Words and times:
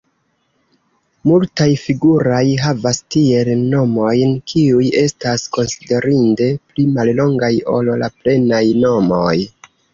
Multaj 1.31 1.67
figuraj 1.81 2.39
havas 2.63 3.01
tiel 3.17 3.53
nomojn, 3.75 4.33
kiuj 4.53 4.81
estas 5.05 5.45
konsiderinde 5.59 6.51
pli 6.73 6.89
mallongaj 6.99 7.55
ol 7.79 7.97
la 8.07 8.15
plenaj 8.19 8.67
nomoj. 8.83 9.39